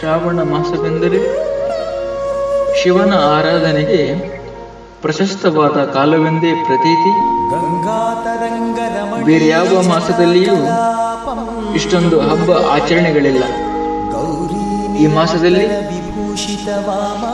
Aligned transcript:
ಶ್ರಾವಣ 0.00 0.42
ಮಾಸವೆಂದರೆ 0.50 1.18
ಶಿವನ 2.82 3.12
ಆರಾಧನೆಗೆ 3.14 4.02
ಪ್ರಶಸ್ತವಾದ 5.02 5.78
ಕಾಲವೆಂದೇ 5.96 6.52
ಪ್ರತೀತಿ. 6.66 7.12
ಬೇರೆ 9.24 9.46
ಯಾವ 9.48 9.82
ಮಾಸದಲ್ಲಿಯೂ 9.88 10.56
ಇಷ್ಟೊಂದು 11.74 12.20
ಹಬ್ಬ 12.20 12.50
ಆಚರಣೆಗಳಿಲ್ಲ. 12.76 13.44
ಈ 14.96 15.06
ಮಾಸದಲ್ಲಿ 15.18 15.66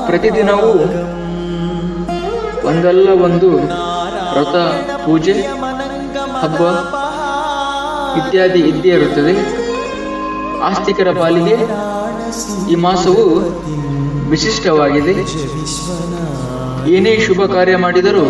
ಪ್ರತಿದಿನವೂ 0.06 0.72
ಒಂದಲ್ಲ 2.68 3.08
ಒಂದು 3.28 3.50
ವ್ರತ, 4.34 4.56
ಪೂಜೆ, 5.06 5.36
ಹಬ್ಬ 6.42 6.62
ಇತ್ಯಾದಿ 8.20 8.58
ಇದ್ದೇ 8.58 8.88
ಇರುತ್ತದೆ. 8.88 9.34
ಆಸ್ತಿಕರ 10.70 11.10
ಪಾಲಿಗೆ 11.20 11.56
ಈ 12.70 12.74
ಮಾಸವು 12.74 13.24
ವಿಶಿಷ್ಟವಾಗಿದೆ. 14.30 15.14
ಏನೇ 16.94 17.12
ಶುಭ 17.26 17.40
ಕಾರ್ಯ 17.54 17.76
ಮಾಡಿದರೂ 17.84 18.24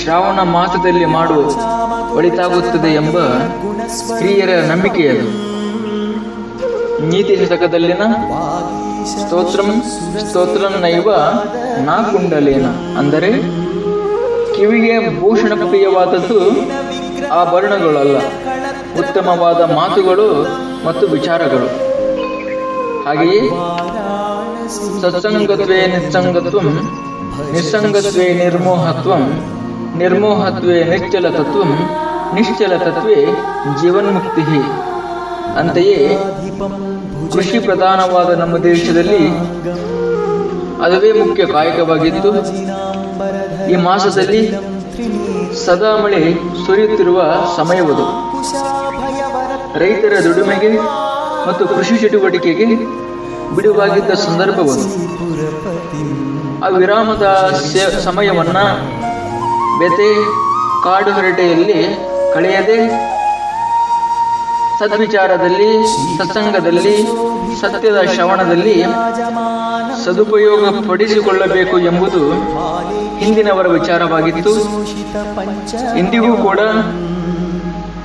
ಶ್ರಾವಣ 0.00 0.40
ಮಾಸದಲ್ಲಿ 0.56 1.04
ಮಾಡುವ 1.16 1.42
ಒಳಿತಾಗುತ್ತದೆ 2.16 2.90
ಎಂಬ 3.02 3.16
ಸ್ತ್ರೀಯರ 3.96 4.52
ನಂಬಿಕೆಯದು. 4.70 5.26
ನೀತಿ 7.10 7.36
ಶತಕದಲ್ಲಿನ 7.36 8.04
ಸ್ತೋತ್ರಂ 10.24 10.74
ನೈವ 10.80 11.08
ನಾ 11.86 11.96
ಕುಂಡಲೇನ 12.10 12.66
ಅಂದರೆ 12.98 13.30
ಕಿವಿಗೆ 14.56 15.20
ಭೂಷಣ 15.20 15.52
ಪ್ರಿಯವಾದದ್ದು 15.68 16.40
ಆಭರಣಗಳಲ್ಲ 17.40 18.18
ಉತ್ತಮವಾದ 19.00 19.60
ಮಾತುಗಳು 19.78 20.28
ಮತ್ತು 20.86 21.06
ವಿಚಾರಗಳು. 21.06 21.68
ಹಾಗೆಯೇ 23.06 23.40
ಸತ್ಸಂಗತ್ವೇ 25.02 25.78
ನಿಸ್ಸಂಗತ್ವಂ 25.86 26.68
ನಿಸ್ಸಂಗತ್ವೇ 27.52 28.26
ನಿರ್ಮೋಹತ್ವಂ, 28.34 29.22
ನಿರ್ಮೋಹತ್ವೇ 29.96 30.76
ನಿಶ್ಚಲ 30.84 31.26
ತತ್ವ 31.36 31.62
ನಿಶ್ಚಲ 32.34 32.72
ತತ್ವೇ 32.84 33.18
ಜೀವನ್ಮುಕ್ತಿ. 33.80 34.44
ಅಂತೆಯೇ 35.60 35.98
ಕೃಷಿ 37.32 37.58
ಪ್ರಧಾನವಾದ 37.58 38.30
ನಮ್ಮ 38.42 38.54
ದೇಶದಲ್ಲಿ 38.70 39.22
ಅದವೇ 40.86 41.10
ಮುಖ್ಯ 41.12 41.44
ಕಾಯಕವಾಗಿದ್ದು 41.46 42.30
ಈ 43.72 43.76
ಮಾಸದಲ್ಲಿ 43.86 44.42
ಸದಾ 45.64 45.90
ಮಳೆ 45.96 46.20
ಸುರಿಯುತ್ತಿರುವ 46.66 47.18
ಸಮಯವದು. 47.56 48.06
ರೈತರ 49.82 50.14
ದುಡಿಮೆಗೆ 50.24 50.70
ಮತ್ತು 51.46 51.64
ಕೃಷಿ 51.74 51.96
ಚಟುವಟಿಕೆಗೆ 52.02 52.66
ಬಿಡುವಾಗಿದ್ದ 53.56 54.12
ಸಂದರ್ಭವನ್ನು 54.26 54.88
ಆ 56.64 56.68
ವಿರಾಮದ 56.80 57.26
ಸಮಯವನ್ನ 58.06 58.58
ಬೆತೆ 59.80 60.10
ಕಾಡು 60.84 61.10
ಹರಟೆಯಲ್ಲಿ 61.10 61.80
ಕಳೆಯದೆ 62.34 62.78
ಸದ್ವಿಚಾರದಲ್ಲಿ, 64.78 65.68
ಸತ್ಸಂಗದಲ್ಲಿ, 66.18 66.94
ಸತ್ಯದ 67.60 67.98
ಶ್ರವಣದಲ್ಲಿ 68.14 68.76
ಸದುಪಯೋಗ 70.04 70.62
ಪಡಿಸಿಕೊಳ್ಳಬೇಕು 70.88 71.76
ಎಂಬುದು 71.90 72.22
ಹಿಂದಿನವರ 73.20 73.66
ವಿಚಾರವಾಗಿತ್ತು. 73.78 74.54
ಇಂದಿಗೂ 76.00 76.32
ಕೂಡ 76.46 76.60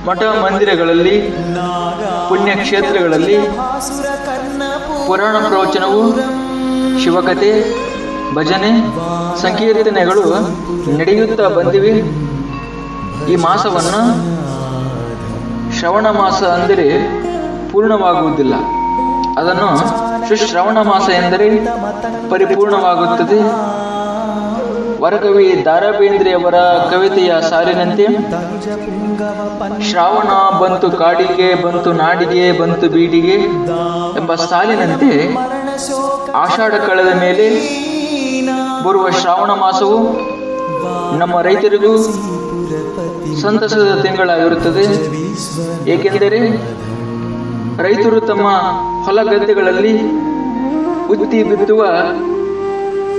ಮಠ 0.06 0.22
ಮಂದಿರಗಳಲ್ಲಿ, 0.22 1.30
ಪುಣ್ಯಕ್ಷೇತ್ರಗಳಲ್ಲಿ 2.28 3.38
ಪುರಾಣ 5.06 5.36
ಪ್ರವಚನವು 5.48 6.02
ಶಿವಕಥೆ 7.02 7.52
ಭಜನೆ, 8.34 8.72
ಸಂಕೀರ್ತನೆಗಳು 9.42 10.24
ನಡೆಯುತ್ತಾ 10.98 11.48
ಬಂದಿವೆ. 11.48 11.92
ಈ 13.32 13.36
ಮಾಸವನ್ನು 13.36 14.00
ಶ್ರವಣ 15.78 16.10
ಮಾಸ 16.10 16.42
ಅಂದರೆ 16.42 16.86
ಪೂರ್ಣವಾಗುವುದಿಲ್ಲ. 17.72 18.54
ಅದನ್ನು 19.38 19.68
ಸುಶ್ರವಣ 20.28 20.78
ಮಾಸ 20.82 21.08
ಎಂದರೆ 21.10 21.48
ಪರಿಪೂರ್ಣವಾಗುತ್ತದೆ. 22.30 23.40
ವರಕವಿ 25.02 25.64
ದಾರಾಬೇಂದ್ರೆಯವರ 25.64 26.58
ಕವಿತೆಯ 26.90 27.32
ಸಾಲಿನಂತೆ 27.50 28.06
ಶ್ರಾವಣ 29.90 30.30
ಬಂತು 30.60 30.90
ಕಾಡಿಗೆ, 30.90 31.48
ಬಂತು 31.62 31.92
ನಾಡಿಗೆ, 31.92 32.44
ಬಂತು 32.58 32.88
ಬೀಡಿಗೆ 32.88 33.36
ಎಂಬ 34.20 34.34
ಸಾಲಿನಂತೆ 34.34 35.10
ಆಷಾಢ 36.42 36.74
ಕಳೆದ 36.86 37.12
ಮೇಲೆ 37.20 37.46
ಬರುವ 38.86 39.10
ಶ್ರಾವಣ 39.20 39.50
ಮಾಸವು 39.64 39.98
ನಮ್ಮ 41.18 41.36
ರೈತರಿಗೂ 41.40 41.92
ಸಂತಸದ 43.42 43.90
ತಿಂಗಳಾಗಿರುತ್ತದೆ. 44.02 44.84
ಏಕೆಂದರೆ 45.92 46.40
ರೈತರು 47.84 48.20
ತಮ್ಮ 48.20 48.46
ಹೊಲ 49.04 49.22
ಗದ್ದೆಗಳಲ್ಲಿ 49.32 49.94
ಉತ್ತಿ 51.14 51.38
ಬಿತ್ತುವ 51.42 51.82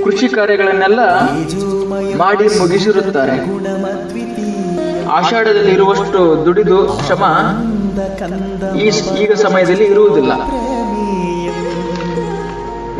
ಕೃಷಿ 0.04 0.28
ಕಾರ್ಯಗಳನ್ನೆಲ್ಲ 0.38 1.02
ಮಾಡಿ 2.22 2.46
ಮುಗಿಸಿರುತ್ತಾರೆ. 2.60 3.36
ಆಷಾಢದಲ್ಲಿ 5.18 5.72
ಇರುವಷ್ಟು 5.78 6.20
ದುಡಿದು 6.46 6.80
ಶ್ರಮ 7.06 7.24
ಈಗ 9.24 9.32
ಸಮಯದಲ್ಲಿ 9.46 9.86
ಇರುವುದಿಲ್ಲ. 9.94 10.34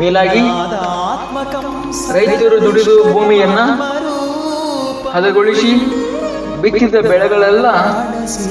ಮೇಲಾಗಿ 0.00 0.44
ರೈತರು 2.16 2.58
ದುಡಿದು 2.64 2.94
ಭೂಮಿಯನ್ನ 3.12 3.60
ಹದಗೊಳಿಸಿ 5.14 5.72
ಬಿತ್ತಿದ 6.62 6.96
ಬೆಳೆಗಳೆಲ್ಲ 7.10 7.66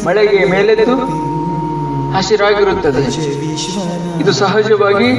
ಮಳೆಗೆ 0.05 0.39
ಮೇಲೆದ್ದು 0.53 0.95
ಹಸಿರಾಗಿರುತ್ತದೆ. 2.15 3.03
ಇದು 4.21 4.31
ಸಹಜವಾಗಿ 4.41 5.09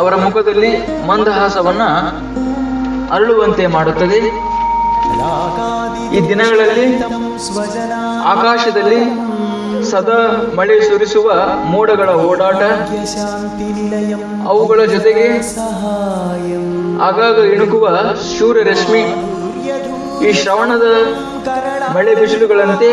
ಅವರ 0.00 0.14
ಮುಖದಲ್ಲಿ 0.24 0.70
ಮಂದಹಾಸವನ್ನ 1.08 1.84
ಅರಳುವಂತೆ 3.14 3.64
ಮಾಡುತ್ತದೆ. 3.76 4.20
ಈ 6.14 6.20
ದಿನಗಳಲ್ಲಿ 6.30 6.86
ಆಕಾಶದಲ್ಲಿ 8.32 9.00
ಸದಾ 9.90 10.18
ಮಳೆ 10.58 10.76
ಸುರಿಸುವ 10.88 11.28
ಮೋಡಗಳ 11.72 12.10
ಓಡಾಟ, 12.28 12.62
ಅವುಗಳ 14.50 14.80
ಜೊತೆಗೆ 14.94 15.26
ಆಗಾಗ 17.08 17.36
ಇಣುಕುವ 17.54 17.86
ಸೂರ್ಯರಶ್ಮಿ 18.38 19.02
ರಶ್ಮಿ 19.02 20.26
ಈ 20.26 20.32
ಶ್ರವಣದ 20.40 20.86
ಮಳೆ 21.96 22.12
ಬಿಸಿಲುಗಳಂತೆ, 22.20 22.90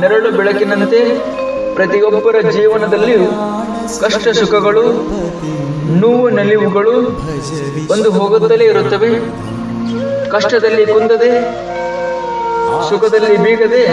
ನೆರಳು 0.00 0.30
ಬೆಳಕಿನಂತೆ 0.38 1.00
ಪ್ರತಿಯೊಬ್ಬರ 1.76 2.36
ಜೀವನದಲ್ಲಿಯೂ 2.56 3.26
ಕಷ್ಟ 4.02 4.28
ಸುಖಗಳು, 4.40 4.84
ನೋವು, 6.00 6.26
ನಲಿವುಗಳು 6.38 6.94
ಒಂದು 7.94 8.08
ಹೋಗುತ್ತಲೇ 8.18 8.66
ಇರುತ್ತವೆ. 8.72 9.10
ಕಷ್ಟದಲ್ಲಿ 10.34 10.84
ಕುಂದದೆ, 10.92 11.32
ಸುಖದಲ್ಲಿ 12.88 13.36
ಬೀಗದೆ 13.44 13.84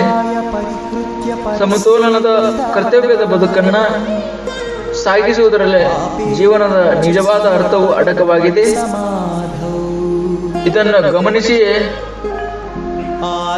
ಸಮತೋಲನದ 1.60 2.30
ಕರ್ತವ್ಯದ 2.76 3.24
ಬದುಕನ್ನ 3.34 3.78
ಸಾಗಿಸುವುದರಲ್ಲೇ 5.04 5.84
ಜೀವನದ 6.38 6.78
ನಿಜವಾದ 7.06 7.46
ಅರ್ಥವು 7.58 7.88
ಅಡಕವಾಗಿದೆ. 8.00 8.66
ಇದನ್ನು 10.70 11.00
ಗಮನಿಸಿಯೇ 11.18 11.74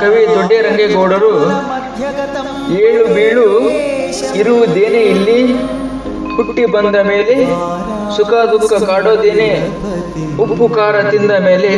ಕವಿ 0.01 0.21
ದೊಡ್ಡರಂಗೇಗೌಡರು, 0.35 1.33
ಏಳು 2.83 3.05
ಬೀಳು, 3.15 3.47
ಇರುವುದೇನೇ 4.41 5.01
ಇಲ್ಲಿ 5.13 5.39
ಹುಟ್ಟಿ 6.39 6.65
ಬಂದ 6.75 6.97
ಮೇಲೆ, 7.11 7.35
ಸುಖ 8.17 8.31
ದುಃಖ 8.51 8.73
ಕಾಡೋದೇನೆ 8.89 9.49
ಉಪ್ಪು 10.43 10.65
ಖಾರ 10.75 10.95
ತಿಂದ 11.11 11.31
ಮೇಲೆ 11.47 11.71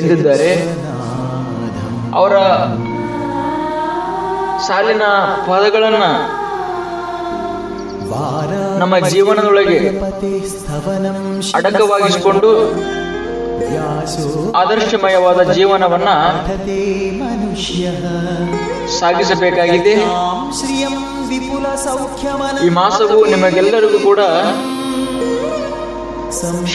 ಎಂದಿದ್ದಾರೆ. 0.00 0.50
ಅವರ 2.18 2.34
ಸಾಲಿನ 4.66 5.04
ಪದಗಳನ್ನ 5.48 6.04
ನಮ್ಮ 8.82 8.94
ಜೀವನದೊಳಗೆ 9.12 9.78
ಅಡಕವಾಗಿಸಿಕೊಂಡು 11.58 12.50
ಆದರ್ಶಮಯವಾದ 14.60 15.40
ಜೀವನವನ್ನ 15.56 16.10
ಸಾಗಿಸಬೇಕಾಗಿದೆ. 18.98 19.94
ಈ 22.64 22.70
ಮಾಸವು 22.70 23.18
ನಿಮಗೆಲ್ಲರಿಗೂ 23.26 23.98
ಕೂಡ 24.00 24.20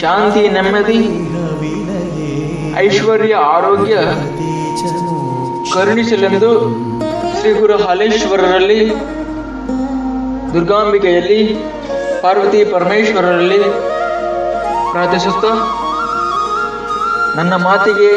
ಶಾಂತಿ 0.00 0.42
ನೆಮ್ಮದಿ 0.48 1.00
ಐಶ್ವರ್ಯ 2.78 3.34
ಆರೋಗ್ಯ 3.54 3.94
ಕರುಣಿಸಲೆಂದು 5.72 6.50
ಶ್ರೀ 7.36 7.50
ಗುರು 7.52 7.76
ಹಾಲೇಶ್ವರರಲ್ಲಿ 7.84 8.80
ದುರ್ಗಾಂಬಿಕೆಯಲ್ಲಿ 10.54 11.40
ಪಾರ್ವತಿ 12.22 12.60
ಪರಮೇಶ್ವರರಲ್ಲಿ 12.64 13.60
ಪ್ರಾರ್ಥಿಸುತ್ತಾ 14.90 15.52
ನನ್ನ 17.36 17.54
ಮಾತಿಗೆ 17.64 18.10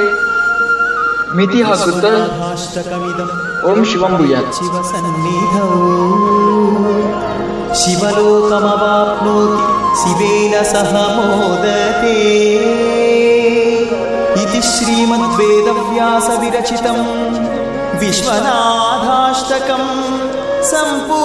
ಮಿತಿ 1.36 1.60
ಹಾಕುತ್ತಾ 1.62 2.14
ॐ 3.72 3.84
शिवं 3.90 4.14
भूयात् 4.18 4.56
शिवसन्निधौ 4.56 5.68
शिवलोकमवाप्नोति 7.82 9.68
शिवेन 10.02 10.54
सह 10.72 10.90
मोदते 11.18 12.16
इति 14.44 14.62
श्रीमद्वेदव्यासविरचितं 14.72 17.00
विश्वनाथाष्टकं 18.02 19.86
सम्पू 20.72 21.22